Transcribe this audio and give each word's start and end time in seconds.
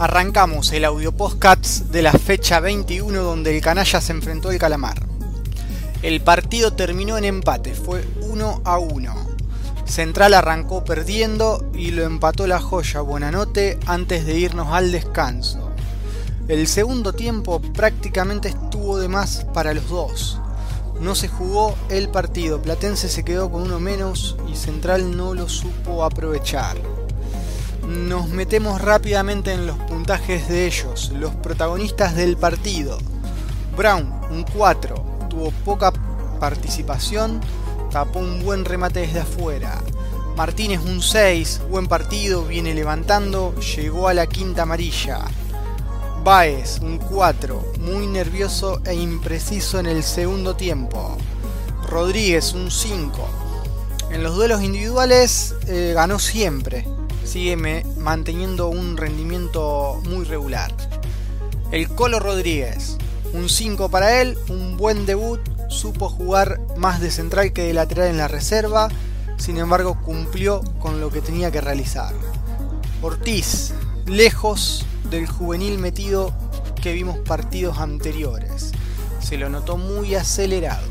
Arrancamos 0.00 0.72
el 0.72 0.86
audio 0.86 1.12
podcast 1.12 1.82
de 1.90 2.00
la 2.00 2.12
fecha 2.12 2.58
21 2.58 3.22
donde 3.22 3.54
el 3.54 3.62
canalla 3.62 4.00
se 4.00 4.12
enfrentó 4.12 4.48
al 4.48 4.56
calamar. 4.56 4.98
El 6.00 6.22
partido 6.22 6.72
terminó 6.72 7.18
en 7.18 7.26
empate, 7.26 7.74
fue 7.74 8.08
1 8.22 8.62
a 8.64 8.78
1. 8.78 9.14
Central 9.84 10.32
arrancó 10.32 10.84
perdiendo 10.84 11.70
y 11.74 11.90
lo 11.90 12.04
empató 12.04 12.46
la 12.46 12.60
joya 12.60 13.02
Buenanote 13.02 13.78
antes 13.84 14.24
de 14.24 14.38
irnos 14.38 14.68
al 14.68 14.90
descanso. 14.90 15.70
El 16.48 16.66
segundo 16.66 17.12
tiempo 17.12 17.60
prácticamente 17.60 18.48
estuvo 18.48 18.98
de 18.98 19.08
más 19.08 19.44
para 19.52 19.74
los 19.74 19.86
dos. 19.90 20.40
No 20.98 21.14
se 21.14 21.28
jugó 21.28 21.76
el 21.90 22.08
partido, 22.08 22.62
Platense 22.62 23.10
se 23.10 23.22
quedó 23.22 23.52
con 23.52 23.64
uno 23.64 23.78
menos 23.78 24.38
y 24.50 24.56
Central 24.56 25.14
no 25.14 25.34
lo 25.34 25.46
supo 25.46 26.04
aprovechar. 26.04 26.78
Nos 27.90 28.28
metemos 28.28 28.80
rápidamente 28.80 29.52
en 29.52 29.66
los 29.66 29.76
puntajes 29.76 30.46
de 30.46 30.68
ellos, 30.68 31.10
los 31.12 31.34
protagonistas 31.34 32.14
del 32.14 32.36
partido. 32.36 32.98
Brown, 33.76 34.14
un 34.30 34.44
4, 34.44 35.26
tuvo 35.28 35.50
poca 35.64 35.92
participación, 36.38 37.40
tapó 37.90 38.20
un 38.20 38.44
buen 38.44 38.64
remate 38.64 39.00
desde 39.00 39.18
afuera. 39.18 39.82
Martínez 40.36 40.82
un 40.84 41.02
6, 41.02 41.62
buen 41.68 41.88
partido, 41.88 42.44
viene 42.44 42.74
levantando, 42.74 43.56
llegó 43.56 44.06
a 44.06 44.14
la 44.14 44.28
quinta 44.28 44.62
amarilla. 44.62 45.22
Baez 46.22 46.78
un 46.78 46.96
4, 46.98 47.72
muy 47.80 48.06
nervioso 48.06 48.80
e 48.84 48.94
impreciso 48.94 49.80
en 49.80 49.86
el 49.86 50.04
segundo 50.04 50.54
tiempo. 50.54 51.18
Rodríguez 51.88 52.52
un 52.52 52.70
5. 52.70 53.28
En 54.12 54.22
los 54.22 54.36
duelos 54.36 54.62
individuales 54.62 55.56
eh, 55.66 55.90
ganó 55.92 56.20
siempre, 56.20 56.86
sigue 57.30 57.56
manteniendo 57.96 58.66
un 58.66 58.96
rendimiento 58.96 60.02
muy 60.08 60.24
regular. 60.24 60.74
El 61.70 61.88
Colo 61.88 62.18
Rodríguez, 62.18 62.96
un 63.32 63.48
5 63.48 63.88
para 63.88 64.20
él, 64.20 64.36
un 64.48 64.76
buen 64.76 65.06
debut, 65.06 65.38
supo 65.68 66.08
jugar 66.08 66.60
más 66.76 67.00
de 67.00 67.12
central 67.12 67.52
que 67.52 67.62
de 67.62 67.72
lateral 67.72 68.08
en 68.08 68.16
la 68.16 68.26
reserva, 68.26 68.88
sin 69.36 69.58
embargo 69.58 69.96
cumplió 70.02 70.60
con 70.80 71.00
lo 71.00 71.10
que 71.10 71.20
tenía 71.20 71.52
que 71.52 71.60
realizar. 71.60 72.12
Ortiz, 73.00 73.74
lejos 74.06 74.84
del 75.08 75.28
juvenil 75.28 75.78
metido 75.78 76.34
que 76.82 76.92
vimos 76.92 77.16
partidos 77.18 77.78
anteriores, 77.78 78.72
se 79.20 79.38
lo 79.38 79.48
notó 79.48 79.76
muy 79.76 80.16
acelerado. 80.16 80.88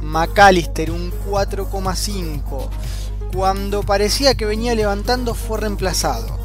McAllister 0.00 0.92
un 0.92 1.12
4,5, 1.28 2.68
cuando 3.34 3.82
parecía 3.82 4.34
que 4.34 4.44
venía 4.44 4.74
levantando 4.74 5.34
fue 5.34 5.58
reemplazado. 5.58 6.38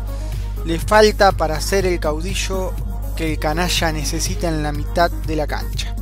Le 0.65 0.79
falta 0.79 1.31
para 1.31 1.61
ser 1.61 1.85
el 1.85 1.99
caudillo 1.99 2.73
que 3.15 3.31
el 3.31 3.39
canalla 3.39 3.91
necesita 3.91 4.47
en 4.49 4.63
la 4.63 4.71
mitad 4.71 5.09
de 5.11 5.35
la 5.35 5.47
cancha. 5.47 5.95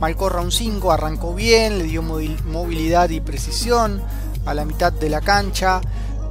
Malcorra 0.00 0.42
un 0.42 0.52
5 0.52 0.92
arrancó 0.92 1.34
bien, 1.34 1.78
le 1.78 1.84
dio 1.84 2.02
movilidad 2.02 3.08
y 3.10 3.20
precisión 3.20 4.02
a 4.44 4.54
la 4.54 4.64
mitad 4.64 4.92
de 4.92 5.08
la 5.08 5.20
cancha. 5.20 5.80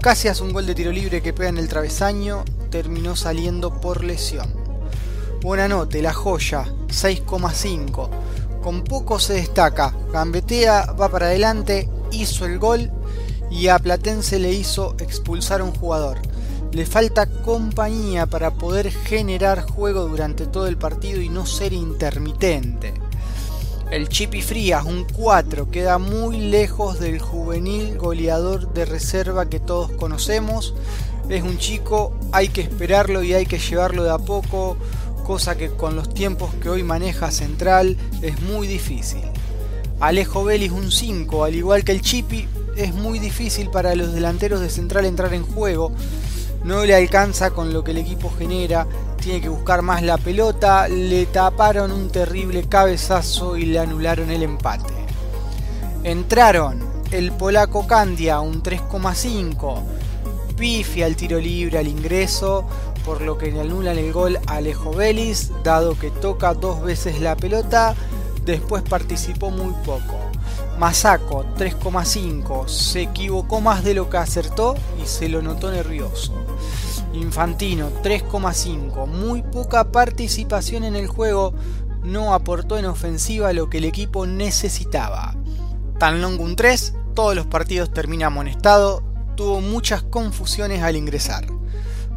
Casi 0.02 0.28
hace 0.28 0.44
un 0.44 0.54
gol 0.54 0.68
de 0.68 0.76
tiro 0.76 0.92
libre 0.92 1.22
que 1.22 1.34
pega 1.34 1.50
en 1.50 1.58
el 1.58 1.68
travesaño, 1.68 2.44
terminó 2.70 3.16
saliendo 3.16 3.82
por 3.82 4.04
lesión. 4.04 4.54
Buena 5.42 5.68
nota, 5.68 5.98
la 5.98 6.14
joya, 6.14 6.66
6,5. 6.88 8.10
Con 8.62 8.84
poco 8.84 9.20
se 9.20 9.34
destaca, 9.34 9.94
gambetea, 10.12 10.94
va 10.94 11.10
para 11.10 11.28
adelante, 11.28 11.90
hizo 12.12 12.46
el 12.46 12.60
gol 12.60 12.92
y 13.52 13.68
a 13.68 13.80
Platense 13.80 14.40
le 14.40 14.54
hizo 14.54 14.96
expulsar 15.00 15.62
a 15.62 15.64
un 15.64 15.74
jugador. 15.74 16.20
Le 16.72 16.86
falta 16.86 17.26
compañía 17.28 18.26
para 18.26 18.52
poder 18.52 18.92
generar 18.92 19.62
juego 19.62 20.08
durante 20.08 20.46
todo 20.46 20.68
el 20.68 20.78
partido 20.78 21.22
y 21.22 21.30
no 21.30 21.46
ser 21.46 21.74
intermitente. 21.74 22.94
El 23.92 24.10
Chipi 24.10 24.42
Frías, 24.42 24.84
un 24.84 25.06
4, 25.06 25.70
queda 25.70 26.00
muy 26.00 26.38
lejos 26.38 27.00
del 27.00 27.20
juvenil 27.20 27.98
goleador 27.98 28.74
de 28.74 28.84
reserva 28.84 29.48
que 29.48 29.60
todos 29.60 29.92
conocemos. 29.92 30.74
Es 31.30 31.44
un 31.44 31.60
chico, 31.60 32.12
hay 32.32 32.50
que 32.50 32.62
esperarlo 32.62 33.24
y 33.24 33.34
hay 33.34 33.46
que 33.46 33.60
llevarlo 33.60 34.04
de 34.04 34.10
a 34.10 34.18
poco, 34.18 34.76
cosa 35.24 35.56
que 35.56 35.70
con 35.70 35.96
los 35.96 36.14
tiempos 36.14 36.54
que 36.56 36.70
hoy 36.70 36.84
maneja 36.84 37.32
Central 37.32 37.96
es 38.22 38.42
muy 38.42 38.68
difícil. 38.68 39.22
Alejo 40.00 40.44
Vélez 40.44 40.72
un 40.72 40.92
5, 40.92 41.44
al 41.44 41.56
igual 41.56 41.84
que 41.84 41.92
el 41.92 42.02
Chipi, 42.02 42.48
es 42.76 42.94
muy 42.94 43.20
difícil 43.20 43.70
para 43.70 43.96
los 43.96 44.14
delanteros 44.14 44.60
de 44.60 44.70
Central 44.70 45.06
entrar 45.06 45.34
en 45.34 45.44
juego. 45.44 45.92
No 46.64 46.84
le 46.84 46.96
alcanza 46.96 47.52
con 47.52 47.74
lo 47.74 47.84
que 47.84 47.92
el 47.92 48.00
equipo 48.00 48.32
genera, 48.38 48.88
tiene 49.18 49.42
que 49.42 49.50
buscar 49.50 49.82
más 49.82 50.02
la 50.02 50.18
pelota, 50.18 50.88
le 50.88 51.26
taparon 51.28 51.92
un 51.92 52.10
terrible 52.10 52.68
cabezazo 52.68 53.58
y 53.58 53.66
le 53.66 53.80
anularon 53.80 54.32
el 54.32 54.44
empate. 54.44 54.94
Entraron 56.04 56.84
el 57.12 57.32
polaco 57.32 57.86
Candia 57.86 58.40
un 58.40 58.64
3,5, 58.64 59.82
pifia 60.58 61.06
al 61.06 61.16
tiro 61.16 61.40
libre 61.40 61.78
al 61.78 61.88
ingreso, 61.88 62.66
por 63.06 63.22
lo 63.22 63.38
que 63.38 63.52
anulan 63.60 63.98
el 63.98 64.12
gol 64.12 64.40
a 64.48 64.56
Alejo 64.56 64.92
Vélez, 64.92 65.52
dado 65.64 65.98
que 65.98 66.10
toca 66.10 66.56
dos 66.56 66.82
veces 66.82 67.22
la 67.22 67.36
pelota, 67.36 67.96
después 68.44 68.82
participó 68.84 69.52
muy 69.52 69.74
poco. 69.86 70.32
Masaco 70.80 71.46
3,5 71.58 72.68
se 72.68 73.04
equivocó 73.04 73.62
más 73.62 73.84
de 73.84 73.94
lo 73.94 74.10
que 74.10 74.18
acertó 74.18 74.76
y 75.02 75.06
se 75.08 75.30
lo 75.30 75.42
notó 75.42 75.72
nervioso. 75.72 76.34
Infantino 77.14 77.92
3,5 78.04 79.08
muy 79.08 79.42
poca 79.42 79.92
participación 79.92 80.84
en 80.84 80.98
el 80.98 81.08
juego, 81.08 81.54
no 82.04 82.34
aportó 82.34 82.78
en 82.78 82.86
ofensiva 82.86 83.54
lo 83.54 83.70
que 83.70 83.78
el 83.78 83.86
equipo 83.86 84.28
necesitaba. 84.28 85.34
Tan 85.98 86.22
long 86.22 86.42
un 86.42 86.58
3, 86.58 86.94
todos 87.14 87.36
los 87.36 87.48
partidos 87.48 87.94
termina 87.94 88.28
amonestado, 88.28 89.02
tuvo 89.38 89.62
muchas 89.62 90.04
confusiones 90.04 90.84
al 90.84 90.98
ingresar. 90.98 91.48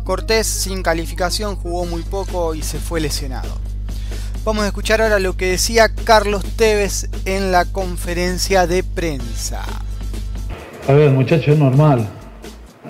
Cortés 0.05 0.49
sin 0.49 0.83
calificación 0.83 1.55
jugó 1.55 1.85
muy 1.85 2.03
poco 2.03 2.55
y 2.55 2.63
se 2.63 2.81
fue 2.81 3.01
lesionado. 3.01 3.68
Vamos 4.49 4.65
a 4.65 4.69
escuchar 4.69 5.03
ahora 5.03 5.19
lo 5.19 5.37
que 5.37 5.45
decía 5.45 5.91
Carlos 6.05 6.43
Tevez 6.43 7.11
en 7.27 7.53
la 7.53 7.67
conferencia 7.67 8.67
de 8.67 8.83
prensa. 8.83 9.61
A 10.89 10.93
ver, 10.95 11.11
muchachos, 11.11 11.49
es 11.49 11.59
normal. 11.59 12.09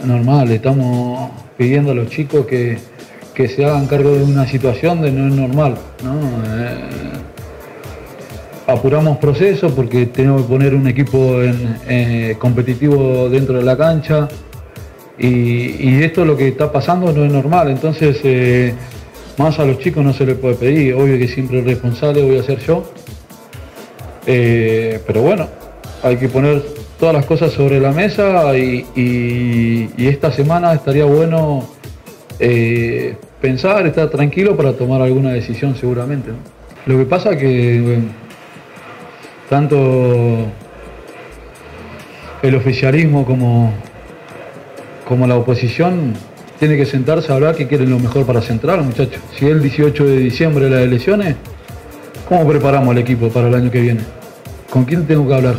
Normal, 0.04 0.52
estamos 0.52 1.32
pidiendo 1.56 1.90
a 1.90 1.94
los 1.96 2.10
chicos 2.10 2.46
que, 2.46 2.78
se 3.34 3.64
hagan 3.64 3.88
cargo 3.88 4.12
de 4.12 4.22
una 4.22 4.46
situación 4.46 5.02
de 5.02 5.10
no 5.10 5.26
es 5.26 5.34
normal. 5.34 5.74
Eh, 6.04 6.90
apuramos 8.68 9.18
proceso 9.18 9.74
porque 9.74 10.06
tenemos 10.06 10.42
que 10.42 10.48
poner 10.48 10.76
un 10.76 10.86
equipo 10.86 11.40
eh, 11.42 12.36
competitivo 12.38 13.28
dentro 13.28 13.58
de 13.58 13.64
la 13.64 13.76
cancha. 13.76 14.28
Y, 15.18 16.04
esto 16.04 16.24
lo 16.24 16.36
que 16.36 16.46
está 16.46 16.70
pasando 16.70 17.12
no 17.12 17.24
es 17.24 17.32
normal. 17.32 17.68
Entonces 17.68 18.20
eh, 18.22 18.74
más 19.38 19.58
a 19.58 19.64
los 19.64 19.78
chicos 19.78 20.04
no 20.04 20.12
se 20.12 20.26
les 20.26 20.36
puede 20.36 20.54
pedir, 20.54 20.94
obvio 20.94 21.16
que 21.18 21.28
siempre 21.28 21.60
el 21.60 21.64
responsable 21.64 22.22
voy 22.22 22.38
a 22.38 22.42
ser 22.42 22.58
yo. 22.58 22.84
Eh, 24.26 25.00
pero 25.06 25.22
bueno, 25.22 25.48
hay 26.02 26.16
que 26.16 26.28
poner 26.28 26.62
todas 26.98 27.14
las 27.14 27.24
cosas 27.24 27.52
sobre 27.52 27.80
la 27.80 27.92
mesa 27.92 28.56
y, 28.56 29.88
esta 29.96 30.32
semana 30.32 30.72
estaría 30.72 31.04
bueno 31.04 31.68
eh, 32.40 33.16
pensar, 33.40 33.86
estar 33.86 34.10
tranquilo 34.10 34.56
para 34.56 34.72
tomar 34.72 35.00
alguna 35.00 35.32
decisión 35.32 35.76
seguramente. 35.76 36.30
Lo 36.86 36.98
que 36.98 37.04
pasa 37.04 37.36
que 37.36 37.98
tanto 39.48 40.46
el 42.42 42.54
oficialismo 42.54 43.24
como, 43.24 43.72
como 45.06 45.26
la 45.26 45.36
oposición 45.36 46.14
tiene 46.58 46.76
que 46.76 46.86
sentarse 46.86 47.30
a 47.32 47.36
hablar 47.36 47.54
que 47.54 47.66
quieren 47.66 47.90
lo 47.90 47.98
mejor 47.98 48.26
para 48.26 48.40
Central, 48.42 48.82
muchachos. 48.82 49.20
Si 49.38 49.46
el 49.46 49.62
18 49.62 50.04
de 50.04 50.16
diciembre 50.18 50.68
las 50.68 50.80
elecciones, 50.80 51.36
¿cómo 52.28 52.46
preparamos 52.48 52.92
el 52.94 52.98
equipo 52.98 53.28
para 53.28 53.48
el 53.48 53.54
año 53.54 53.70
que 53.70 53.80
viene? 53.80 54.00
¿Con 54.70 54.84
quién 54.84 55.06
tengo 55.06 55.26
que 55.28 55.34
hablar? 55.34 55.54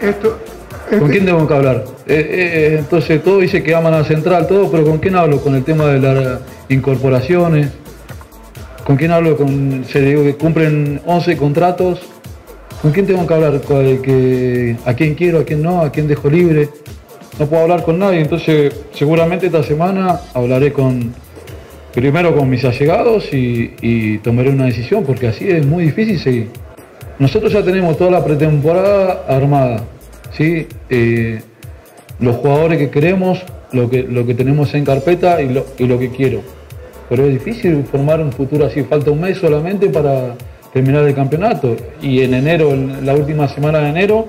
Esto, 0.00 0.38
¿Con 0.90 0.98
este- 0.98 1.10
quién 1.10 1.26
tengo 1.26 1.46
que 1.46 1.54
hablar? 1.54 1.84
Eh, 2.06 2.14
eh, 2.14 2.26
eh, 2.74 2.76
entonces 2.80 3.22
todo 3.22 3.38
dice 3.38 3.62
que 3.62 3.74
aman 3.74 3.94
a 3.94 4.04
Central, 4.04 4.46
todo, 4.46 4.70
pero 4.70 4.84
¿con 4.84 4.98
quién 4.98 5.16
hablo? 5.16 5.40
Con 5.40 5.54
el 5.54 5.64
tema 5.64 5.86
de 5.86 6.00
las 6.00 6.40
incorporaciones. 6.68 7.70
¿Con 8.84 8.96
quién 8.96 9.12
hablo? 9.12 9.36
Con, 9.36 9.84
se 9.90 10.00
digo 10.02 10.22
que 10.24 10.34
cumplen 10.34 11.00
11 11.06 11.36
contratos. 11.36 12.00
¿Con 12.82 12.90
quién 12.92 13.06
tengo 13.06 13.26
que 13.26 13.32
hablar? 13.32 13.54
¿A 14.84 14.94
quién 14.94 15.14
quiero? 15.14 15.38
¿A 15.38 15.44
quién 15.44 15.62
no? 15.62 15.80
¿A 15.80 15.90
quién 15.90 16.06
dejo 16.06 16.28
libre? 16.28 16.68
No 17.38 17.46
puedo 17.46 17.62
hablar 17.62 17.82
con 17.82 17.98
nadie, 17.98 18.20
entonces 18.20 18.74
seguramente 18.92 19.46
esta 19.46 19.62
semana 19.62 20.20
hablaré 20.34 20.72
con 20.72 21.14
primero 21.94 22.34
con 22.34 22.50
mis 22.50 22.64
allegados 22.64 23.32
y, 23.32 24.18
tomaré 24.18 24.50
una 24.50 24.66
decisión, 24.66 25.04
porque 25.04 25.28
así 25.28 25.48
es 25.48 25.64
muy 25.64 25.84
difícil 25.84 26.18
seguir. 26.18 26.48
Nosotros 27.18 27.52
ya 27.52 27.62
tenemos 27.62 27.96
toda 27.96 28.10
la 28.10 28.24
pretemporada 28.24 29.24
armada, 29.28 29.84
¿sí? 30.32 30.66
Eh, 30.90 31.40
los 32.18 32.36
jugadores 32.36 32.78
que 32.78 32.90
queremos 32.90 33.44
lo 33.72 33.90
que, 33.90 34.02
lo 34.02 34.26
que 34.26 34.34
tenemos 34.34 34.72
en 34.74 34.84
carpeta 34.84 35.40
y 35.42 35.48
lo, 35.48 35.66
y 35.78 35.86
lo 35.86 35.98
que 35.98 36.10
quiero. 36.10 36.40
Pero 37.08 37.24
es 37.26 37.32
difícil 37.32 37.84
formar 37.84 38.20
un 38.20 38.32
futuro 38.32 38.66
así, 38.66 38.82
falta 38.84 39.10
un 39.10 39.20
mes 39.20 39.38
solamente 39.38 39.88
para 39.88 40.34
terminar 40.72 41.04
el 41.04 41.14
campeonato. 41.14 41.76
Y 42.00 42.22
en 42.22 42.34
enero, 42.34 42.70
en 42.70 43.04
la 43.04 43.14
última 43.14 43.46
semana 43.48 43.80
de 43.80 43.90
enero, 43.90 44.28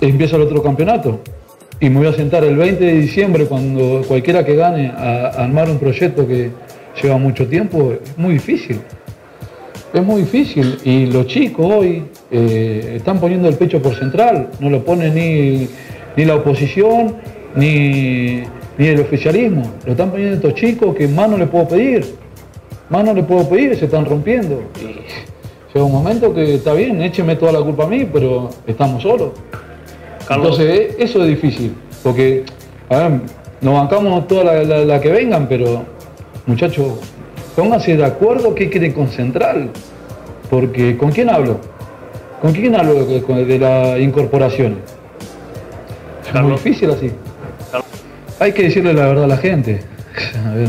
empieza 0.00 0.36
el 0.36 0.42
otro 0.42 0.62
campeonato. 0.62 1.20
Y 1.82 1.88
me 1.88 1.96
voy 1.96 2.08
a 2.08 2.12
sentar 2.12 2.44
el 2.44 2.56
20 2.56 2.84
de 2.84 2.92
diciembre, 2.92 3.46
cuando 3.46 4.02
cualquiera 4.06 4.44
que 4.44 4.54
gane, 4.54 4.88
a, 4.88 5.28
armar 5.28 5.70
un 5.70 5.78
proyecto 5.78 6.28
que 6.28 6.50
lleva 7.02 7.16
mucho 7.16 7.48
tiempo, 7.48 7.94
es 7.94 8.18
muy 8.18 8.34
difícil. 8.34 8.82
Es 9.94 10.02
muy 10.02 10.20
difícil. 10.20 10.78
Y 10.84 11.06
los 11.06 11.26
chicos 11.26 11.66
hoy 11.74 12.04
eh, 12.30 12.96
están 12.96 13.18
poniendo 13.18 13.48
el 13.48 13.54
pecho 13.54 13.80
por 13.80 13.94
central, 13.94 14.50
no 14.60 14.68
lo 14.68 14.84
pone 14.84 15.10
ni, 15.10 15.68
ni 16.18 16.24
la 16.26 16.34
oposición, 16.34 17.16
ni, 17.56 18.42
ni 18.76 18.86
el 18.86 19.00
oficialismo. 19.00 19.62
Lo 19.86 19.92
están 19.92 20.10
poniendo 20.10 20.36
estos 20.36 20.54
chicos 20.56 20.94
que 20.94 21.08
más 21.08 21.30
no 21.30 21.38
le 21.38 21.46
puedo 21.46 21.66
pedir. 21.66 22.04
Más 22.90 23.02
no 23.02 23.14
le 23.14 23.22
puedo 23.22 23.48
pedir, 23.48 23.74
se 23.76 23.86
están 23.86 24.04
rompiendo. 24.04 24.62
Y 24.82 25.72
llega 25.72 25.86
un 25.86 25.92
momento 25.92 26.34
que 26.34 26.56
está 26.56 26.74
bien, 26.74 27.00
écheme 27.00 27.36
toda 27.36 27.52
la 27.52 27.62
culpa 27.62 27.84
a 27.84 27.86
mí, 27.86 28.06
pero 28.12 28.50
estamos 28.66 29.02
solos. 29.02 29.30
Carlos. 30.26 30.58
Entonces, 30.58 30.96
e- 30.98 31.02
eso 31.02 31.22
es 31.22 31.28
difícil, 31.28 31.74
porque, 32.02 32.44
a 32.88 32.96
ver, 32.98 33.20
nos 33.60 33.74
bancamos 33.74 34.26
toda 34.28 34.44
la, 34.44 34.64
la- 34.64 34.84
la 34.84 35.00
que 35.00 35.10
vengan, 35.10 35.46
pero, 35.48 35.84
muchachos, 36.46 36.86
pónganse 37.56 37.96
de 37.96 38.04
acuerdo 38.04 38.54
qué 38.54 38.70
quieren 38.70 38.92
con 38.92 39.08
Central, 39.08 39.70
porque 40.48 40.96
¿con 40.96 41.10
quién 41.10 41.30
hablo? 41.30 41.58
¿Con 42.40 42.52
quién 42.52 42.74
hablo 42.74 42.94
de, 43.04 43.20
de- 43.20 43.44
de 43.44 43.58
la 43.58 43.98
incorporación? 43.98 44.78
Es 46.26 46.32
muy 46.32 46.32
Carlos. 46.32 46.64
difícil 46.64 46.90
así. 46.90 47.10
Carlos. 47.70 47.88
Hay 48.38 48.52
que 48.52 48.62
decirle 48.62 48.94
la 48.94 49.06
verdad 49.06 49.24
a 49.24 49.28
la 49.28 49.36
gente. 49.36 49.80
A 50.46 50.54
ver, 50.54 50.68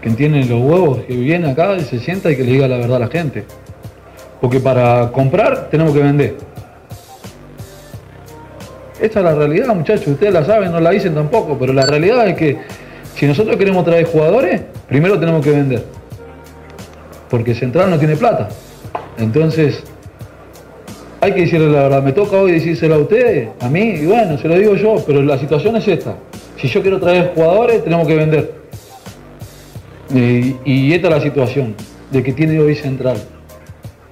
que 0.00 0.10
tienen 0.10 0.48
los 0.48 0.60
huevos, 0.62 1.00
que 1.06 1.14
viene 1.14 1.50
acá 1.50 1.76
y 1.76 1.80
se 1.82 1.98
sienta 1.98 2.30
y 2.30 2.36
que 2.36 2.42
le 2.44 2.52
diga 2.52 2.66
la 2.68 2.78
verdad 2.78 2.96
a 2.96 3.00
la 3.00 3.08
gente. 3.08 3.44
Porque 4.40 4.58
para 4.60 5.10
comprar 5.12 5.68
tenemos 5.70 5.92
que 5.92 6.00
vender. 6.02 6.36
Esta 9.00 9.20
es 9.20 9.24
la 9.24 9.34
realidad, 9.34 9.74
muchachos. 9.74 10.08
Ustedes 10.08 10.32
la 10.32 10.44
saben, 10.44 10.70
no 10.70 10.78
la 10.78 10.90
dicen 10.90 11.14
tampoco, 11.14 11.56
pero 11.58 11.72
la 11.72 11.86
realidad 11.86 12.28
es 12.28 12.36
que 12.36 12.58
si 13.16 13.26
nosotros 13.26 13.56
queremos 13.56 13.84
traer 13.84 14.04
jugadores, 14.04 14.60
primero 14.88 15.18
tenemos 15.18 15.42
que 15.42 15.50
vender. 15.50 15.84
Porque 17.30 17.54
Central 17.54 17.88
no 17.90 17.98
tiene 17.98 18.16
plata. 18.16 18.48
Entonces, 19.16 19.82
hay 21.20 21.32
que 21.32 21.42
decirle 21.42 21.70
la 21.70 21.84
verdad. 21.84 22.02
Me 22.02 22.12
toca 22.12 22.36
hoy 22.36 22.52
decírselo 22.52 22.96
a 22.96 22.98
ustedes, 22.98 23.48
a 23.60 23.68
mí, 23.70 23.80
y 23.80 24.06
bueno, 24.06 24.36
se 24.36 24.48
lo 24.48 24.56
digo 24.56 24.74
yo, 24.74 24.96
pero 25.06 25.22
la 25.22 25.38
situación 25.38 25.76
es 25.76 25.88
esta. 25.88 26.16
Si 26.58 26.68
yo 26.68 26.82
quiero 26.82 27.00
traer 27.00 27.32
jugadores, 27.34 27.82
tenemos 27.82 28.06
que 28.06 28.16
vender. 28.16 28.60
Y, 30.12 30.92
esta 30.92 31.08
es 31.08 31.14
la 31.14 31.20
situación 31.20 31.74
de 32.10 32.22
que 32.22 32.32
tiene 32.32 32.58
hoy 32.58 32.74
Central. 32.74 33.16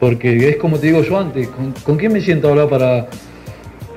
Porque 0.00 0.48
es 0.48 0.56
como 0.56 0.78
te 0.78 0.86
digo 0.86 1.02
yo 1.02 1.18
antes, 1.18 1.48
¿con, 1.48 1.72
con 1.84 1.96
quién 1.96 2.12
me 2.12 2.20
siento 2.20 2.46
a 2.48 2.50
hablar 2.52 2.68
para, 2.68 3.08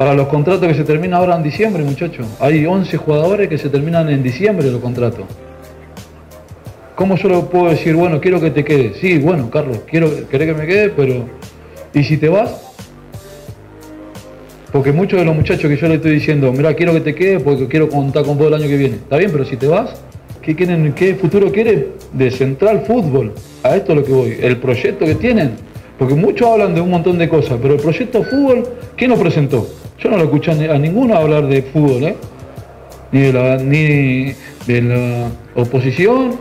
para 0.01 0.15
los 0.15 0.29
contratos 0.29 0.67
que 0.67 0.73
se 0.73 0.83
terminan 0.83 1.19
ahora 1.19 1.35
en 1.35 1.43
diciembre, 1.43 1.83
muchachos? 1.83 2.25
Hay 2.39 2.65
11 2.65 2.97
jugadores 2.97 3.47
que 3.47 3.59
se 3.59 3.69
terminan 3.69 4.09
en 4.09 4.23
diciembre 4.23 4.71
los 4.71 4.81
contratos. 4.81 5.25
¿Cómo 6.95 7.17
yo 7.17 7.29
le 7.29 7.37
puedo 7.41 7.69
decir, 7.69 7.93
bueno, 7.93 8.19
quiero 8.19 8.41
que 8.41 8.49
te 8.49 8.63
quedes? 8.63 8.97
Sí, 8.97 9.19
bueno, 9.19 9.51
Carlos, 9.51 9.81
quiero 9.87 10.09
querés 10.27 10.47
que 10.47 10.53
me 10.59 10.65
quede, 10.65 10.89
pero 10.89 11.25
¿y 11.93 12.03
si 12.03 12.17
te 12.17 12.29
vas? 12.29 12.73
Porque 14.71 14.91
muchos 14.91 15.19
de 15.19 15.25
los 15.25 15.35
muchachos 15.35 15.69
que 15.69 15.77
yo 15.77 15.87
le 15.87 15.93
estoy 15.93 16.13
diciendo, 16.13 16.51
mira, 16.51 16.73
quiero 16.73 16.93
que 16.93 17.01
te 17.01 17.13
quedes 17.13 17.43
porque 17.43 17.67
quiero 17.67 17.87
contar 17.87 18.25
con 18.25 18.39
vos 18.39 18.47
el 18.47 18.55
año 18.55 18.67
que 18.67 18.77
viene. 18.77 18.95
Está 18.95 19.17
bien, 19.17 19.29
pero 19.31 19.45
si 19.45 19.55
te 19.55 19.67
vas, 19.67 20.01
¿qué, 20.41 20.55
quieren, 20.55 20.93
qué 20.93 21.13
futuro 21.13 21.51
quiere 21.51 21.89
de 22.11 22.31
Central 22.31 22.85
Fútbol? 22.87 23.33
A 23.61 23.75
esto 23.75 23.91
es 23.91 23.99
lo 23.99 24.03
que 24.03 24.11
voy. 24.11 24.37
El 24.41 24.57
proyecto 24.57 25.05
que 25.05 25.13
tienen. 25.13 25.51
Porque 25.99 26.15
muchos 26.15 26.47
hablan 26.47 26.73
de 26.73 26.81
un 26.81 26.89
montón 26.89 27.19
de 27.19 27.29
cosas, 27.29 27.59
pero 27.61 27.75
el 27.75 27.79
proyecto 27.79 28.23
fútbol, 28.23 28.63
¿quién 28.95 29.11
lo 29.11 29.17
presentó? 29.17 29.67
Yo 30.01 30.09
no 30.09 30.17
lo 30.17 30.23
escuché 30.23 30.51
a 30.51 30.55
ni- 30.55 30.65
a 30.65 30.77
ninguno 30.77 31.15
hablar 31.15 31.47
de 31.47 31.61
fútbol, 31.61 32.03
¿eh? 32.03 32.15
Ni 33.11 33.21
de 33.21 33.33
la, 33.33 33.57
ni 33.57 34.33
de 34.65 34.81
la 34.81 35.27
oposición, 35.61 36.37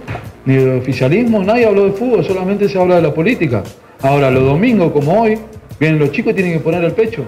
ni 0.47 0.55
del 0.57 0.79
oficialismo, 0.79 1.43
nadie 1.43 1.67
habló 1.67 1.85
de 1.87 1.93
fútbol, 1.93 2.25
solamente 2.25 2.69
se 2.69 2.79
habla 2.79 2.97
de 2.97 3.03
la 3.03 3.13
política. 3.13 3.63
Ahora, 4.03 4.31
los 4.31 4.45
domingos, 4.45 4.93
como 4.93 5.21
hoy, 5.23 5.39
vienen 5.79 5.99
los 5.99 6.11
chicos 6.13 6.33
y 6.33 6.37
tienen 6.37 6.53
que 6.55 6.61
poner 6.61 6.83
el 6.85 6.93
pecho. 6.93 7.25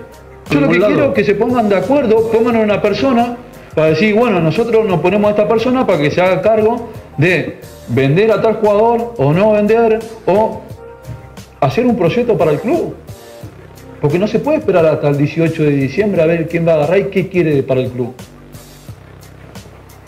Yo 0.51 0.61
lo 0.61 0.69
que 0.69 0.79
lado. 0.79 0.93
quiero 0.93 1.09
es 1.11 1.15
que 1.15 1.25
se 1.25 1.35
pongan 1.35 1.69
de 1.69 1.77
acuerdo, 1.77 2.31
pongan 2.31 2.57
a 2.57 2.61
una 2.61 2.81
persona 2.81 3.37
para 3.75 3.89
decir, 3.89 4.15
bueno, 4.15 4.41
nosotros 4.41 4.87
nos 4.87 5.01
ponemos 5.01 5.29
a 5.29 5.31
esta 5.31 5.49
persona 5.49 5.87
para 5.87 5.99
que 5.99 6.11
se 6.11 6.21
haga 6.21 6.41
cargo 6.41 6.89
de 7.19 7.59
vender 7.89 8.31
a 8.31 8.41
tal 8.41 8.55
jugador 8.57 9.15
o 9.19 9.33
no 9.33 9.53
vender 9.53 9.99
o 10.27 10.61
hacer 11.61 11.85
un 11.87 11.97
proyecto 11.97 12.37
para 12.39 12.53
el 12.53 12.61
club. 12.61 12.95
Porque 14.03 14.19
no 14.19 14.27
se 14.27 14.41
puede 14.41 14.59
esperar 14.59 14.85
hasta 14.85 15.09
el 15.09 15.17
18 15.17 15.63
de 15.63 15.71
diciembre 15.71 16.21
a 16.21 16.27
ver 16.27 16.49
quién 16.49 16.67
va 16.67 16.73
a 16.73 16.75
agarrar 16.75 16.99
y 16.99 17.05
qué 17.05 17.29
quiere 17.29 17.63
para 17.63 17.81
el 17.81 17.91
club. 17.91 18.13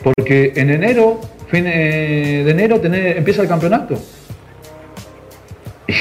Porque 0.02 0.52
en 0.56 0.70
enero, 0.70 1.20
fin 1.46 1.64
eh, 1.68 2.42
de 2.44 2.50
enero, 2.50 2.80
empieza 2.82 3.40
el 3.40 3.48
campeonato. 3.48 3.94
Y, 5.86 5.92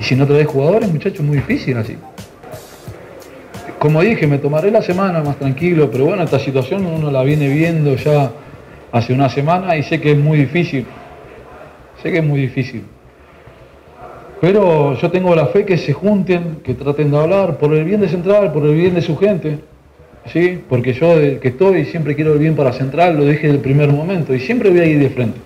y 0.00 0.02
si 0.02 0.16
no 0.16 0.26
traes 0.26 0.46
jugadores, 0.46 0.90
muchachos, 0.90 1.20
es 1.20 1.24
muy 1.24 1.36
difícil 1.36 1.76
así. 1.76 1.96
Como 3.78 4.00
dije, 4.00 4.26
me 4.26 4.38
tomaré 4.38 4.70
la 4.70 4.80
semana 4.80 5.22
más 5.22 5.36
tranquilo, 5.36 5.90
pero 5.90 6.06
bueno, 6.06 6.22
esta 6.22 6.38
situación 6.38 6.86
uno 6.86 7.10
la 7.10 7.22
viene 7.22 7.48
viendo 7.48 7.94
ya 7.94 8.32
hace 8.90 9.12
una 9.12 9.28
semana 9.28 9.76
y 9.76 9.82
sé 9.82 10.00
que 10.00 10.12
es 10.12 10.18
muy 10.18 10.38
difícil. 10.38 10.86
Sé 12.02 12.10
que 12.10 12.18
es 12.18 12.24
muy 12.24 12.40
difícil. 12.40 12.84
Pero 14.40 14.94
yo 14.94 15.10
tengo 15.10 15.34
la 15.34 15.46
fe 15.46 15.64
que 15.64 15.78
se 15.78 15.92
junten, 15.92 16.58
que 16.62 16.74
traten 16.74 17.10
de 17.10 17.18
hablar 17.18 17.56
por 17.58 17.72
el 17.74 17.84
bien 17.84 18.00
de 18.00 18.08
Central, 18.08 18.52
por 18.52 18.64
el 18.64 18.74
bien 18.74 18.94
de 18.94 19.02
su 19.02 19.16
gente. 19.16 19.58
¿sí? 20.32 20.60
Porque 20.68 20.92
yo 20.92 21.14
que 21.40 21.48
estoy 21.48 21.84
siempre 21.86 22.14
quiero 22.14 22.32
el 22.34 22.38
bien 22.38 22.54
para 22.54 22.72
Central, 22.72 23.16
lo 23.16 23.24
dije 23.24 23.42
desde 23.42 23.56
el 23.56 23.60
primer 23.62 23.90
momento 23.90 24.34
y 24.34 24.40
siempre 24.40 24.70
voy 24.70 24.80
a 24.80 24.86
ir 24.86 24.98
de 24.98 25.08
frente. 25.10 25.38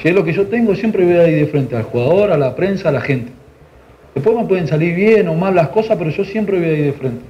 Si 0.00 0.08
es 0.08 0.14
lo 0.14 0.22
que 0.24 0.32
yo 0.32 0.46
tengo, 0.46 0.74
siempre 0.76 1.04
voy 1.04 1.14
a 1.14 1.28
ir 1.28 1.38
de 1.38 1.46
frente 1.46 1.74
al 1.74 1.82
jugador, 1.82 2.30
a 2.30 2.36
la 2.38 2.54
prensa, 2.54 2.90
a 2.90 2.92
la 2.92 3.00
gente. 3.00 3.32
Después 4.14 4.36
me 4.36 4.44
pueden 4.44 4.68
salir 4.68 4.94
bien 4.94 5.26
o 5.28 5.34
mal 5.34 5.54
las 5.54 5.68
cosas, 5.68 5.96
pero 5.96 6.10
yo 6.10 6.24
siempre 6.24 6.58
voy 6.58 6.68
a 6.68 6.72
ir 6.72 6.84
de 6.84 6.92
frente. 6.92 7.20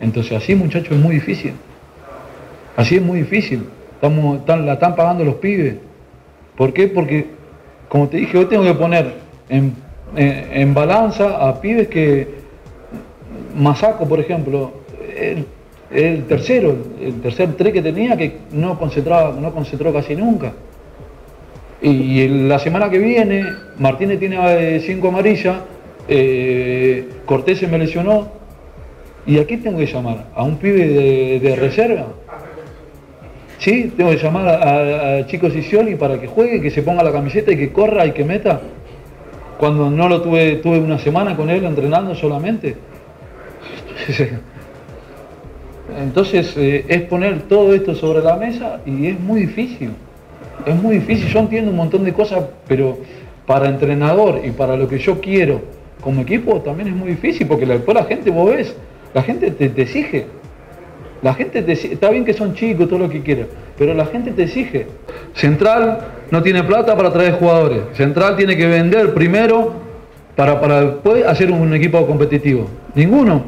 Entonces 0.00 0.32
así 0.32 0.54
muchachos 0.54 0.92
es 0.92 0.98
muy 0.98 1.14
difícil. 1.16 1.52
Así 2.76 2.96
es 2.96 3.02
muy 3.02 3.20
difícil. 3.20 3.64
Están- 4.00 4.66
la 4.66 4.74
están 4.74 4.94
pagando 4.94 5.24
los 5.24 5.36
pibes. 5.36 5.74
¿Por 6.56 6.72
qué? 6.72 6.88
Porque, 6.88 7.26
como 7.88 8.08
te 8.08 8.18
dije, 8.18 8.36
hoy 8.38 8.46
tengo 8.46 8.64
que 8.64 8.74
poner 8.74 9.14
en, 9.48 9.72
en- 10.16 10.74
balanza 10.74 11.48
a 11.48 11.60
pibes 11.60 11.88
que 11.88 12.42
Masaco, 13.56 14.08
por 14.08 14.20
ejemplo, 14.20 14.72
el, 15.16 15.44
el 15.90 16.24
tercero, 16.24 16.76
el 17.00 17.20
tercer 17.20 17.54
tres 17.56 17.72
que 17.72 17.82
tenía 17.82 18.16
que 18.16 18.38
no 18.52 18.78
concentraba, 18.78 19.34
no 19.38 19.52
concentró 19.52 19.92
casi 19.92 20.14
nunca. 20.16 20.52
Y, 21.82 22.28
la 22.46 22.58
semana 22.60 22.88
que 22.88 22.98
viene, 22.98 23.44
Martínez 23.78 24.18
tiene 24.20 24.38
eh, 24.76 24.80
cinco 24.80 25.08
amarillas, 25.08 25.56
eh, 26.08 27.08
Cortés 27.26 27.58
se 27.58 27.66
me 27.66 27.78
lesionó. 27.78 28.28
¿Y 29.26 29.38
a 29.38 29.46
quién 29.46 29.62
tengo 29.62 29.78
que 29.78 29.86
llamar? 29.86 30.26
¿A 30.34 30.42
un 30.42 30.56
pibe 30.56 31.38
de, 31.38 31.56
reserva? 31.56 32.06
Sí, 33.58 33.92
tengo 33.96 34.10
que 34.10 34.16
llamar 34.16 34.48
a, 34.48 35.16
a 35.18 35.26
Chico 35.26 35.48
Sicioli 35.48 35.94
para 35.94 36.20
que 36.20 36.26
juegue, 36.26 36.60
que 36.60 36.70
se 36.70 36.82
ponga 36.82 37.04
la 37.04 37.12
camiseta 37.12 37.52
y 37.52 37.56
que 37.56 37.72
corra 37.72 38.06
y 38.06 38.12
que 38.12 38.24
meta. 38.24 38.60
Cuando 39.62 39.88
no 39.88 40.08
lo 40.08 40.20
tuve, 40.22 40.56
tuve 40.56 40.80
una 40.80 40.98
semana 40.98 41.36
con 41.36 41.48
él 41.48 41.64
entrenando 41.64 42.16
solamente. 42.16 42.74
Entonces 46.02 46.52
eh, 46.56 46.84
es 46.88 47.02
poner 47.02 47.42
todo 47.42 47.72
esto 47.72 47.94
sobre 47.94 48.22
la 48.24 48.34
mesa 48.34 48.80
y 48.84 49.06
es 49.06 49.20
muy 49.20 49.42
difícil. 49.42 49.90
Es 50.66 50.74
muy 50.74 50.96
difícil. 50.98 51.28
Yo 51.28 51.38
entiendo 51.38 51.70
un 51.70 51.76
montón 51.76 52.02
de 52.02 52.12
cosas, 52.12 52.42
pero 52.66 52.98
para 53.46 53.68
entrenador 53.68 54.40
y 54.44 54.50
para 54.50 54.76
lo 54.76 54.88
que 54.88 54.98
yo 54.98 55.20
quiero 55.20 55.60
como 56.00 56.22
equipo 56.22 56.60
también 56.62 56.88
es 56.88 56.96
muy 56.96 57.10
difícil 57.10 57.46
porque 57.46 57.64
la- 57.64 57.78
la 57.94 58.02
gente, 58.02 58.32
vos 58.32 58.50
ves, 58.50 58.74
la 59.14 59.22
gente 59.22 59.52
te, 59.52 59.68
te 59.68 59.82
exige. 59.82 60.26
La 61.22 61.34
gente 61.34 61.62
te. 61.62 61.70
Está 61.70 62.10
bien 62.10 62.24
que 62.24 62.32
son 62.32 62.54
chicos, 62.54 62.88
todo 62.88 62.98
lo 62.98 63.08
que 63.08 63.22
quieras, 63.22 63.46
pero 63.78 63.94
la 63.94 64.06
gente 64.06 64.32
te 64.32 64.42
exige. 64.42 64.88
Central 65.34 66.00
no 66.32 66.42
tiene 66.42 66.62
plata 66.64 66.96
para 66.96 67.12
traer 67.12 67.34
jugadores. 67.34 67.80
Central 67.92 68.36
tiene 68.36 68.56
que 68.56 68.66
vender 68.66 69.12
primero 69.12 69.74
para, 70.34 70.58
para 70.60 70.80
después 70.80 71.26
hacer 71.26 71.50
un 71.52 71.74
equipo 71.74 72.04
competitivo. 72.06 72.66
Ninguno. 72.94 73.44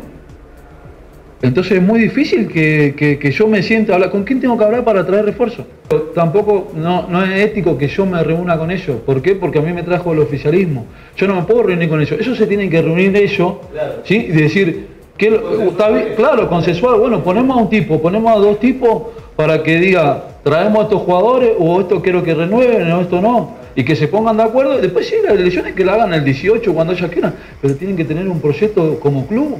Entonces 1.41 1.73
es 1.79 1.83
muy 1.83 1.99
difícil 2.01 2.47
que, 2.49 2.95
que- 2.97 3.19
que 3.19 3.31
yo 3.31 3.47
me 3.49 3.63
sienta 3.63 3.93
a 3.93 3.95
hablar. 3.97 4.11
¿Con 4.11 4.25
quién 4.25 4.39
tengo 4.41 4.57
que 4.59 4.65
hablar 4.65 4.85
para 4.85 5.05
traer 5.07 5.25
refuerzo? 5.25 5.67
Tampoco 6.15 6.73
no, 6.75 7.07
no 7.09 7.23
es 7.25 7.31
ético 7.41 7.77
que 7.77 7.89
yo 7.89 8.05
me 8.07 8.23
reúna 8.23 8.57
con 8.59 8.71
ellos. 8.71 8.97
¿Por 9.05 9.21
qué? 9.23 9.35
Porque 9.35 9.59
a 9.59 9.63
mí 9.63 9.73
me 9.73 9.83
trajo 9.83 10.13
el 10.13 10.19
oficialismo. 10.21 10.87
Yo 11.17 11.27
no 11.27 11.35
me 11.37 11.43
puedo 11.43 11.63
reunir 11.65 11.89
con 11.89 12.01
ellos. 12.03 12.19
Ellos 12.21 12.37
se 12.37 12.47
tienen 12.47 12.69
que 12.71 12.81
reunir 12.83 13.15
ellos 13.17 13.55
¿sí? 14.05 14.27
y 14.29 14.33
decir, 14.33 14.89
que 15.17 15.29
está 15.69 15.89
claro, 16.17 16.49
consensual. 16.51 16.99
Bueno, 17.01 17.23
ponemos 17.25 17.57
a 17.57 17.61
un 17.61 17.69
tipo, 17.71 18.01
ponemos 18.01 18.31
a 18.31 18.39
dos 18.39 18.59
tipos 18.61 19.05
para 19.37 19.63
que 19.63 19.79
diga, 19.81 20.25
traemos 20.45 20.79
a 20.79 20.83
estos 20.85 21.03
jugadores 21.03 21.51
o 21.59 21.81
esto 21.81 22.01
quiero 22.01 22.23
que 22.23 22.35
renueven 22.35 22.93
o 22.93 23.01
esto 23.01 23.21
no. 23.21 23.57
Y 23.75 23.83
que 23.83 23.97
se 23.97 24.07
pongan 24.07 24.37
de 24.37 24.45
acuerdo. 24.45 24.79
Después 24.79 25.09
sí, 25.09 25.17
las 25.25 25.33
elecciones 25.33 25.75
que 25.75 25.85
la 25.85 25.95
hagan 25.95 26.15
el 26.15 26.25
18 26.25 26.73
cuando 26.73 26.93
ellas 26.93 27.11
quieran. 27.11 27.35
Pero 27.61 27.75
tienen 27.75 27.97
que 27.97 28.05
tener 28.05 28.29
un 28.29 28.41
proyecto 28.41 29.01
como 29.01 29.27
club. 29.27 29.59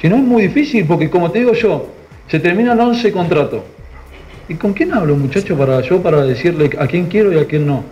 Si 0.00 0.08
no 0.08 0.16
es 0.16 0.22
muy 0.22 0.42
difícil, 0.42 0.86
porque 0.86 1.10
como 1.10 1.32
te 1.32 1.40
digo 1.40 1.54
yo, 1.54 1.88
se 2.28 2.38
terminan 2.38 2.78
11 2.78 3.10
contratos. 3.10 3.62
¿Y 4.48 4.54
con 4.54 4.74
quién 4.74 4.92
hablo, 4.92 5.16
muchacho, 5.16 5.56
para 5.56 5.80
yo 5.80 6.02
para 6.02 6.22
decirle 6.22 6.70
a 6.78 6.86
quién 6.86 7.06
quiero 7.06 7.32
y 7.32 7.38
a 7.38 7.46
quién 7.46 7.66
no? 7.66 7.82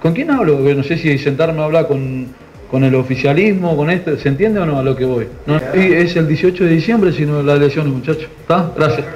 ¿Con 0.00 0.14
quién 0.14 0.30
hablo? 0.30 0.58
No 0.58 0.84
sé 0.84 0.96
si 0.96 1.18
sentarme 1.18 1.60
a 1.60 1.64
hablar 1.64 1.88
con, 1.88 2.28
con 2.70 2.84
el 2.84 2.94
oficialismo, 2.94 3.76
con 3.76 3.90
esto, 3.90 4.16
¿se 4.16 4.28
entiende 4.28 4.60
o 4.60 4.66
no 4.66 4.78
a 4.78 4.82
lo 4.82 4.94
que 4.94 5.04
voy? 5.04 5.26
Es 5.74 6.14
el 6.14 6.28
18 6.28 6.64
de 6.64 6.70
diciembre, 6.70 7.12
sino 7.12 7.42
la 7.42 7.54
elección, 7.54 7.90
muchachos. 7.90 8.28
¿Está? 8.42 8.70
Gracias. 8.76 9.06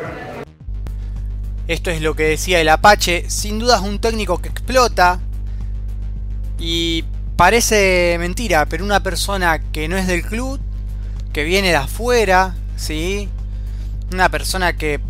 Esto 1.68 1.90
es 1.90 2.02
lo 2.02 2.14
que 2.14 2.24
decía 2.24 2.60
el 2.60 2.68
Apache. 2.68 3.28
Sin 3.28 3.58
duda 3.58 3.76
es 3.76 3.82
un 3.82 3.98
técnico 4.00 4.38
que 4.38 4.48
explota. 4.48 5.20
Y 6.58 7.04
parece 7.36 8.16
mentira, 8.18 8.66
pero 8.66 8.84
una 8.84 9.02
persona 9.02 9.60
que 9.72 9.88
no 9.88 9.96
es 9.96 10.06
del 10.06 10.22
club, 10.22 10.60
que 11.32 11.44
viene 11.44 11.68
de 11.68 11.76
afuera, 11.76 12.54
¿sí? 12.76 13.28
Una 14.12 14.28
persona 14.28 14.76
que 14.76 15.00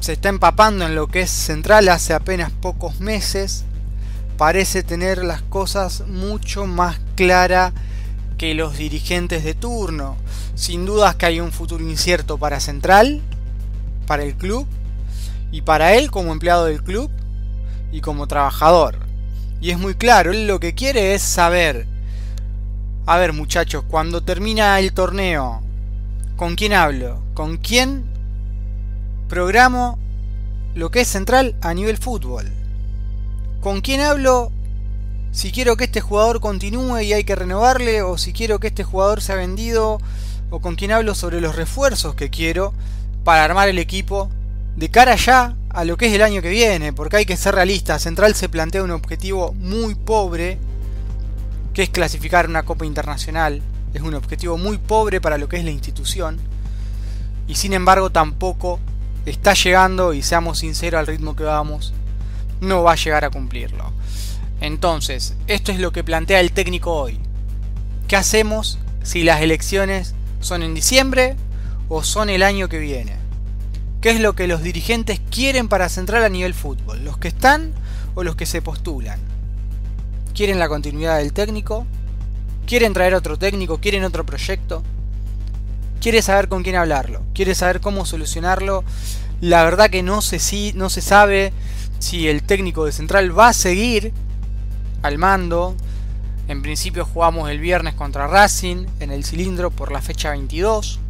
se 0.00 0.14
está 0.14 0.28
empapando 0.30 0.86
en 0.86 0.94
lo 0.94 1.08
que 1.08 1.22
es 1.22 1.30
central 1.30 1.88
hace 1.88 2.14
apenas 2.14 2.50
pocos 2.50 3.00
meses 3.00 3.64
parece 4.40 4.82
tener 4.82 5.22
las 5.22 5.42
cosas 5.42 6.04
mucho 6.06 6.64
más 6.64 6.98
claras 7.14 7.74
que 8.38 8.54
los 8.54 8.78
dirigentes 8.78 9.44
de 9.44 9.52
turno. 9.52 10.16
Sin 10.54 10.86
dudas 10.86 11.16
que 11.16 11.26
hay 11.26 11.40
un 11.40 11.52
futuro 11.52 11.84
incierto 11.84 12.38
para 12.38 12.58
Central, 12.58 13.20
para 14.06 14.22
el 14.22 14.34
club 14.34 14.66
y 15.52 15.62
para 15.62 15.94
él 15.94 16.10
como 16.10 16.32
empleado 16.32 16.66
del 16.66 16.82
club 16.82 17.10
y 17.92 18.00
como 18.00 18.26
trabajador. 18.26 18.98
Y 19.60 19.70
es 19.70 19.78
muy 19.78 19.94
claro, 19.94 20.32
él 20.32 20.46
lo 20.46 20.60
que 20.60 20.74
quiere 20.74 21.14
es 21.14 21.22
saber, 21.22 21.86
a 23.06 23.18
ver 23.18 23.32
muchachos, 23.32 23.84
cuando 23.88 24.22
termina 24.22 24.78
el 24.78 24.92
torneo, 24.92 25.62
¿con 26.36 26.54
quién 26.54 26.72
hablo? 26.72 27.20
¿Con 27.34 27.58
quién 27.58 28.04
programo 29.28 29.98
lo 30.74 30.90
que 30.90 31.02
es 31.02 31.08
central 31.08 31.56
a 31.60 31.74
nivel 31.74 31.98
fútbol? 31.98 32.50
¿Con 33.60 33.82
quién 33.82 34.00
hablo 34.00 34.50
si 35.32 35.52
quiero 35.52 35.76
que 35.76 35.84
este 35.84 36.00
jugador 36.00 36.40
continúe 36.40 37.00
y 37.00 37.12
hay 37.12 37.24
que 37.24 37.36
renovarle? 37.36 38.02
¿O 38.02 38.16
si 38.16 38.32
quiero 38.32 38.58
que 38.58 38.68
este 38.68 38.84
jugador 38.84 39.20
sea 39.20 39.36
vendido? 39.36 40.00
¿O 40.48 40.60
con 40.60 40.76
quién 40.76 40.92
hablo 40.92 41.14
sobre 41.14 41.40
los 41.42 41.56
refuerzos 41.56 42.14
que 42.14 42.30
quiero 42.30 42.72
para 43.22 43.44
armar 43.44 43.68
el 43.68 43.78
equipo 43.78 44.30
de 44.76 44.88
cara 44.90 45.16
ya 45.16 45.56
a 45.68 45.84
lo 45.84 45.96
que 45.96 46.06
es 46.06 46.12
el 46.12 46.22
año 46.22 46.42
que 46.42 46.48
viene? 46.48 46.92
Porque 46.92 47.18
hay 47.18 47.26
que 47.26 47.36
ser 47.36 47.54
realista. 47.54 47.98
Central 47.98 48.34
se 48.34 48.48
plantea 48.48 48.82
un 48.82 48.90
objetivo 48.90 49.52
muy 49.52 49.94
pobre, 49.94 50.58
que 51.74 51.82
es 51.82 51.90
clasificar 51.90 52.48
una 52.48 52.64
Copa 52.64 52.86
Internacional. 52.86 53.62
Es 53.94 54.02
un 54.02 54.14
objetivo 54.14 54.56
muy 54.56 54.78
pobre 54.78 55.20
para 55.20 55.38
lo 55.38 55.48
que 55.48 55.56
es 55.56 55.64
la 55.64 55.70
institución. 55.70 56.38
Y 57.46 57.56
sin 57.56 57.72
embargo 57.72 58.10
tampoco 58.10 58.78
está 59.26 59.54
llegando, 59.54 60.14
y 60.14 60.22
seamos 60.22 60.60
sinceros 60.60 60.98
al 60.98 61.06
ritmo 61.06 61.36
que 61.36 61.44
vamos, 61.44 61.92
no 62.60 62.82
va 62.82 62.92
a 62.92 62.96
llegar 62.96 63.24
a 63.24 63.30
cumplirlo. 63.30 63.92
Entonces, 64.60 65.34
esto 65.46 65.72
es 65.72 65.78
lo 65.78 65.92
que 65.92 66.04
plantea 66.04 66.40
el 66.40 66.52
técnico 66.52 66.92
hoy. 66.92 67.18
¿Qué 68.08 68.16
hacemos 68.16 68.78
si 69.02 69.22
las 69.22 69.40
elecciones 69.40 70.14
son 70.40 70.62
en 70.62 70.74
diciembre 70.74 71.36
o 71.88 72.02
son 72.02 72.28
el 72.28 72.42
año 72.42 72.68
que 72.68 72.78
viene? 72.78 73.19
¿Qué 74.00 74.12
es 74.12 74.20
lo 74.20 74.34
que 74.34 74.46
los 74.46 74.62
dirigentes 74.62 75.20
quieren 75.30 75.68
para 75.68 75.90
centrar 75.90 76.22
a 76.22 76.30
nivel 76.30 76.54
fútbol? 76.54 77.04
¿Los 77.04 77.18
que 77.18 77.28
están 77.28 77.72
o 78.14 78.24
los 78.24 78.34
que 78.34 78.46
se 78.46 78.62
postulan? 78.62 79.20
¿Quieren 80.34 80.58
la 80.58 80.70
continuidad 80.70 81.18
del 81.18 81.34
técnico? 81.34 81.86
¿Quieren 82.66 82.94
traer 82.94 83.14
otro 83.14 83.38
técnico? 83.38 83.78
¿Quieren 83.78 84.04
otro 84.04 84.24
proyecto? 84.24 84.82
¿Quiere 86.00 86.22
saber 86.22 86.48
con 86.48 86.62
quién 86.62 86.76
hablarlo? 86.76 87.20
¿Quiere 87.34 87.54
saber 87.54 87.82
cómo 87.82 88.06
solucionarlo? 88.06 88.84
La 89.42 89.64
verdad 89.64 89.90
que 89.90 90.02
no 90.02 90.22
sé 90.22 90.72
no 90.74 90.88
se 90.88 91.02
sabe 91.02 91.52
si 91.98 92.26
el 92.26 92.42
técnico 92.42 92.86
de 92.86 92.92
Central 92.92 93.38
va 93.38 93.48
a 93.48 93.52
seguir 93.52 94.14
al 95.02 95.18
mando. 95.18 95.76
En 96.48 96.62
principio 96.62 97.04
jugamos 97.04 97.50
el 97.50 97.60
viernes 97.60 97.92
contra 97.92 98.26
Racing 98.26 98.86
en 98.98 99.10
el 99.10 99.24
cilindro 99.24 99.70
por 99.70 99.92
la 99.92 100.00
fecha 100.00 100.30
22. 100.30 101.00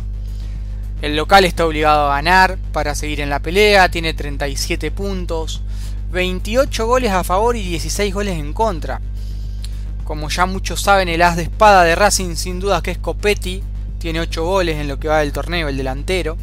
El 1.02 1.16
local 1.16 1.46
está 1.46 1.64
obligado 1.64 2.10
a 2.10 2.16
ganar 2.16 2.58
para 2.72 2.94
seguir 2.94 3.20
en 3.20 3.30
la 3.30 3.40
pelea, 3.40 3.90
tiene 3.90 4.12
37 4.12 4.90
puntos, 4.90 5.62
28 6.12 6.86
goles 6.86 7.10
a 7.12 7.24
favor 7.24 7.56
y 7.56 7.62
16 7.62 8.12
goles 8.12 8.38
en 8.38 8.52
contra. 8.52 9.00
Como 10.04 10.28
ya 10.28 10.44
muchos 10.44 10.82
saben, 10.82 11.08
el 11.08 11.22
as 11.22 11.36
de 11.36 11.44
espada 11.44 11.84
de 11.84 11.94
Racing 11.94 12.36
sin 12.36 12.60
duda 12.60 12.82
que 12.82 12.90
es 12.90 12.98
Copetti, 12.98 13.62
tiene 13.98 14.20
8 14.20 14.44
goles 14.44 14.76
en 14.76 14.88
lo 14.88 14.98
que 14.98 15.08
va 15.08 15.20
del 15.20 15.32
torneo, 15.32 15.68
el 15.68 15.78
delantero. 15.78 16.36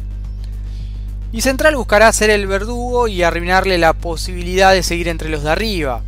Y 1.30 1.42
Central 1.42 1.76
buscará 1.76 2.12
ser 2.12 2.30
el 2.30 2.48
verdugo 2.48 3.06
y 3.06 3.22
arruinarle 3.22 3.78
la 3.78 3.92
posibilidad 3.92 4.72
de 4.72 4.82
seguir 4.82 5.06
entre 5.06 5.28
los 5.28 5.44
de 5.44 5.50
arriba. 5.50 6.02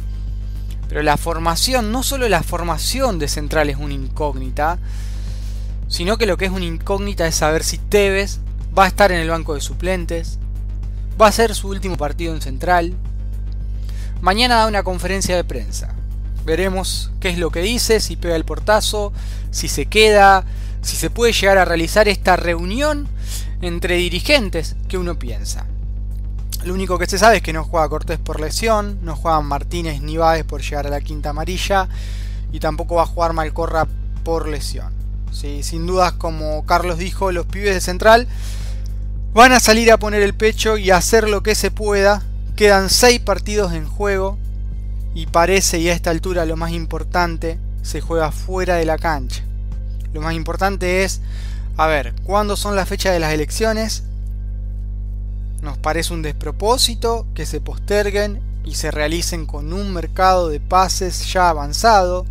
Pero 0.88 1.02
la 1.04 1.16
formación, 1.16 1.92
no 1.92 2.02
solo 2.02 2.28
la 2.28 2.42
formación 2.42 3.20
de 3.20 3.28
Central 3.28 3.70
es 3.70 3.76
una 3.76 3.94
incógnita, 3.94 4.78
sino 5.90 6.16
que 6.16 6.24
lo 6.24 6.38
que 6.38 6.46
es 6.46 6.52
una 6.52 6.64
incógnita 6.64 7.26
es 7.26 7.34
saber 7.34 7.64
si 7.64 7.76
Tevez 7.76 8.38
va 8.78 8.84
a 8.84 8.88
estar 8.88 9.10
en 9.10 9.18
el 9.18 9.28
banco 9.28 9.54
de 9.54 9.60
suplentes, 9.60 10.38
va 11.20 11.26
a 11.26 11.32
ser 11.32 11.54
su 11.54 11.68
último 11.68 11.96
partido 11.96 12.32
en 12.32 12.40
Central. 12.40 12.94
Mañana 14.22 14.54
da 14.54 14.66
una 14.68 14.84
conferencia 14.84 15.34
de 15.34 15.42
prensa. 15.42 15.92
Veremos 16.46 17.10
qué 17.18 17.28
es 17.28 17.38
lo 17.38 17.50
que 17.50 17.60
dice, 17.60 17.98
si 17.98 18.14
pega 18.14 18.36
el 18.36 18.44
portazo, 18.44 19.12
si 19.50 19.66
se 19.66 19.86
queda, 19.86 20.44
si 20.80 20.96
se 20.96 21.10
puede 21.10 21.32
llegar 21.32 21.58
a 21.58 21.64
realizar 21.64 22.06
esta 22.08 22.36
reunión 22.36 23.08
entre 23.60 23.96
dirigentes 23.96 24.76
que 24.88 24.96
uno 24.96 25.18
piensa. 25.18 25.66
Lo 26.62 26.72
único 26.72 26.98
que 26.98 27.06
se 27.06 27.18
sabe 27.18 27.38
es 27.38 27.42
que 27.42 27.52
no 27.52 27.64
juega 27.64 27.88
Cortés 27.88 28.18
por 28.18 28.40
lesión, 28.40 29.00
no 29.02 29.16
juegan 29.16 29.46
Martínez 29.46 30.02
ni 30.02 30.16
Báez 30.16 30.44
por 30.44 30.62
llegar 30.62 30.86
a 30.86 30.90
la 30.90 31.00
quinta 31.00 31.30
amarilla 31.30 31.88
y 32.52 32.60
tampoco 32.60 32.94
va 32.94 33.02
a 33.02 33.06
jugar 33.06 33.32
Malcorra 33.32 33.88
por 34.22 34.46
lesión. 34.46 34.99
¿Sí? 35.32 35.62
Sin 35.62 35.86
dudas, 35.86 36.12
como 36.12 36.64
Carlos 36.66 36.98
dijo, 36.98 37.32
los 37.32 37.46
pibes 37.46 37.74
de 37.74 37.80
Central 37.80 38.26
van 39.32 39.52
a 39.52 39.60
salir 39.60 39.92
a 39.92 39.98
poner 39.98 40.22
el 40.22 40.34
pecho 40.34 40.76
y 40.76 40.90
a 40.90 40.96
hacer 40.96 41.28
lo 41.28 41.42
que 41.42 41.54
se 41.54 41.70
pueda. 41.70 42.22
Quedan 42.56 42.90
seis 42.90 43.20
partidos 43.20 43.72
en 43.72 43.86
juego 43.86 44.38
y 45.14 45.26
parece, 45.26 45.78
y 45.78 45.88
a 45.88 45.92
esta 45.92 46.10
altura 46.10 46.44
lo 46.44 46.56
más 46.56 46.72
importante, 46.72 47.58
se 47.82 48.00
juega 48.00 48.32
fuera 48.32 48.76
de 48.76 48.84
la 48.84 48.98
cancha. 48.98 49.42
Lo 50.12 50.20
más 50.20 50.34
importante 50.34 51.04
es 51.04 51.20
a 51.80 51.86
ver, 51.86 52.12
¿cuándo 52.24 52.56
son 52.56 52.76
las 52.76 52.88
fechas 52.88 53.14
de 53.14 53.20
las 53.20 53.32
elecciones? 53.32 54.02
Nos 55.62 55.78
parece 55.78 56.12
un 56.12 56.20
despropósito 56.20 57.26
que 57.34 57.46
se 57.46 57.62
posterguen 57.62 58.42
y 58.64 58.74
se 58.74 58.90
realicen 58.90 59.46
con 59.46 59.72
un 59.72 59.92
mercado 59.94 60.50
de 60.50 60.60
pases 60.60 61.32
ya 61.32 61.48
avanzado. 61.48 62.26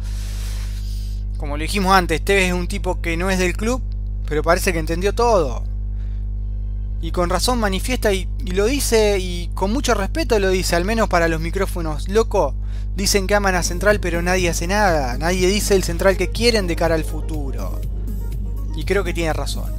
Como 1.40 1.56
lo 1.56 1.62
dijimos 1.62 1.96
antes, 1.96 2.22
Tevez 2.22 2.48
es 2.48 2.54
un 2.54 2.68
tipo 2.68 3.00
que 3.00 3.16
no 3.16 3.30
es 3.30 3.40
del 3.40 3.56
club, 3.56 3.82
pero 4.28 4.44
parece 4.44 4.74
que 4.74 4.80
entendió 4.80 5.16
todo. 5.16 5.64
Y 7.02 7.12
con 7.12 7.30
razón 7.30 7.62
manifiesta 7.62 8.12
y, 8.12 8.28
y, 8.46 8.52
lo 8.52 8.66
dice, 8.66 9.20
y 9.20 9.50
con 9.54 9.72
mucho 9.72 9.94
respeto 9.94 10.38
lo 10.38 10.50
dice, 10.50 10.76
al 10.76 10.84
menos 10.84 11.08
para 11.08 11.30
los 11.30 11.40
micrófonos. 11.40 12.10
Loco, 12.10 12.56
dicen 12.98 13.26
que 13.26 13.36
aman 13.36 13.56
a 13.56 13.64
Central, 13.64 14.02
pero 14.02 14.22
nadie 14.22 14.50
hace 14.50 14.68
nada. 14.68 15.18
Nadie 15.18 15.48
dice 15.48 15.76
el 15.76 15.84
Central 15.84 16.18
que 16.18 16.28
quieren 16.28 16.68
de 16.68 16.76
cara 16.76 16.96
al 16.96 17.06
futuro. 17.06 17.80
Y 18.76 18.84
creo 18.84 19.06
que 19.06 19.14
tiene 19.14 19.32
razón. 19.32 19.72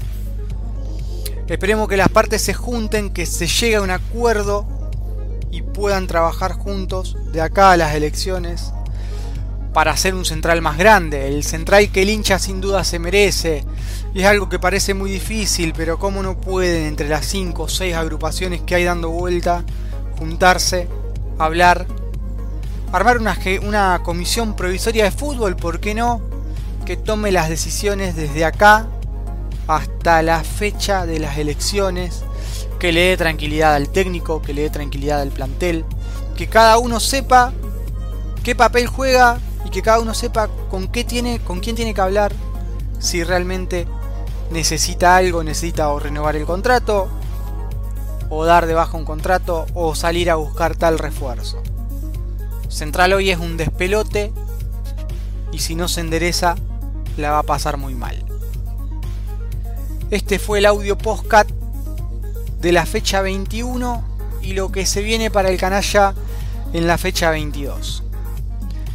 Esperemos 1.46 1.90
que 1.90 1.98
las 1.98 2.08
partes 2.08 2.40
se 2.40 2.54
junten, 2.54 3.10
que 3.10 3.26
se 3.26 3.46
llegue 3.46 3.76
a 3.76 3.82
un 3.82 3.90
acuerdo 3.90 4.66
y 5.50 5.60
puedan 5.60 6.06
trabajar 6.06 6.52
juntos 6.52 7.18
de 7.34 7.42
acá 7.42 7.72
a 7.72 7.76
las 7.76 7.94
elecciones 7.94 8.72
para 9.72 9.92
hacer 9.92 10.14
un 10.14 10.24
central 10.24 10.62
más 10.62 10.76
grande. 10.76 11.28
El 11.28 11.44
central 11.44 11.90
que 11.90 12.02
el 12.02 12.10
hincha 12.10 12.38
sin 12.38 12.60
duda 12.60 12.84
se 12.84 12.98
merece. 12.98 13.64
Y 14.14 14.20
es 14.20 14.26
algo 14.26 14.48
que 14.48 14.58
parece 14.58 14.94
muy 14.94 15.10
difícil, 15.10 15.72
pero 15.76 15.98
cómo 15.98 16.22
no 16.22 16.40
pueden 16.40 16.86
entre 16.86 17.08
las 17.08 17.26
5 17.26 17.62
o 17.62 17.68
6 17.68 17.94
agrupaciones 17.94 18.60
que 18.62 18.74
hay 18.74 18.84
dando 18.84 19.10
vuelta 19.10 19.64
juntarse, 20.18 20.86
hablar, 21.38 21.86
armar 22.92 23.18
una, 23.18 23.38
una 23.62 24.00
comisión 24.02 24.54
provisoria 24.54 25.04
de 25.04 25.10
fútbol, 25.10 25.56
¿por 25.56 25.80
qué 25.80 25.94
no? 25.94 26.20
que 26.84 26.96
tome 26.96 27.30
las 27.30 27.48
decisiones 27.48 28.16
desde 28.16 28.44
acá 28.44 28.86
hasta 29.66 30.22
la 30.22 30.42
fecha 30.42 31.06
de 31.06 31.20
las 31.20 31.38
elecciones, 31.38 32.24
que 32.80 32.92
le 32.92 33.02
dé 33.02 33.16
tranquilidad 33.16 33.74
al 33.76 33.90
técnico, 33.90 34.42
que 34.42 34.52
le 34.52 34.62
dé 34.62 34.70
tranquilidad 34.70 35.20
al 35.20 35.30
plantel, 35.30 35.84
que 36.36 36.48
cada 36.48 36.78
uno 36.78 36.98
sepa 36.98 37.52
qué 38.42 38.56
papel 38.56 38.88
juega 38.88 39.38
y 39.64 39.70
que 39.70 39.82
cada 39.82 40.00
uno 40.00 40.14
sepa 40.14 40.48
con 40.70 40.88
qué 40.88 41.04
tiene, 41.04 41.40
con 41.40 41.60
quién 41.60 41.76
tiene 41.76 41.94
que 41.94 42.00
hablar, 42.00 42.32
si 42.98 43.24
realmente 43.24 43.86
necesita 44.50 45.16
algo, 45.16 45.42
necesita 45.42 45.88
o 45.90 45.98
renovar 45.98 46.36
el 46.36 46.44
contrato 46.44 47.08
o 48.28 48.44
dar 48.44 48.66
de 48.66 48.74
baja 48.74 48.96
un 48.96 49.04
contrato 49.04 49.66
o 49.74 49.94
salir 49.94 50.30
a 50.30 50.36
buscar 50.36 50.76
tal 50.76 50.98
refuerzo. 50.98 51.62
Central 52.68 53.12
hoy 53.12 53.30
es 53.30 53.38
un 53.38 53.56
despelote 53.56 54.32
y 55.52 55.58
si 55.58 55.74
no 55.74 55.88
se 55.88 56.00
endereza 56.00 56.54
la 57.16 57.32
va 57.32 57.38
a 57.40 57.42
pasar 57.42 57.76
muy 57.76 57.94
mal. 57.94 58.24
Este 60.10 60.38
fue 60.38 60.58
el 60.58 60.66
audio 60.66 60.96
postcat 60.96 61.48
de 62.60 62.72
la 62.72 62.86
fecha 62.86 63.20
21 63.20 64.02
y 64.42 64.52
lo 64.52 64.70
que 64.70 64.86
se 64.86 65.02
viene 65.02 65.30
para 65.30 65.50
el 65.50 65.58
canalla 65.58 66.14
en 66.72 66.86
la 66.86 66.98
fecha 66.98 67.30
22. 67.30 68.04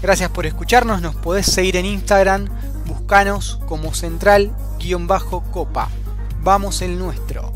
Gracias 0.01 0.29
por 0.29 0.45
escucharnos, 0.45 1.01
nos 1.01 1.15
podés 1.15 1.45
seguir 1.47 1.77
en 1.77 1.85
Instagram, 1.85 2.47
buscanos 2.85 3.59
como 3.67 3.93
central-copa. 3.93 5.89
Vamos 6.41 6.81
el 6.81 6.99
nuestro. 6.99 7.54